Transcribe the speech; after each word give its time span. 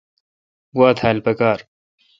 گوا 0.75 0.89
تھال 0.99 1.17
پکار۔ 1.25 1.59